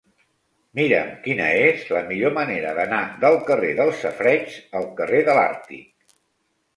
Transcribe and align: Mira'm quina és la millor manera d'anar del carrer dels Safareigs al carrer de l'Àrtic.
Mira'm 0.77 1.09
quina 1.25 1.49
és 1.65 1.83
la 1.95 1.99
millor 2.07 2.33
manera 2.37 2.71
d'anar 2.79 3.01
del 3.25 3.37
carrer 3.49 3.69
dels 3.81 3.99
Safareigs 4.07 4.57
al 4.81 4.89
carrer 5.01 5.21
de 5.29 5.37
l'Àrtic. 5.41 6.17